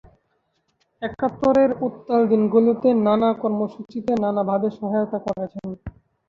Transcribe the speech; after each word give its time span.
একাত্তরের 1.01 1.71
উত্তাল 1.87 2.21
দিনগুলোতে 2.29 2.89
নানা 3.05 3.29
কর্মসূচিতে 3.41 4.11
নানাভাবে 4.23 4.67
সহায়তা 4.77 5.17
করেছেন। 5.27 5.67